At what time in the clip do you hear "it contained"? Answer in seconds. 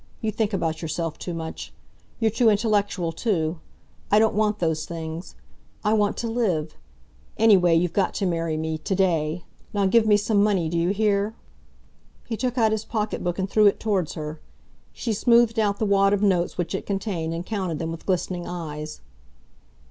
16.73-17.35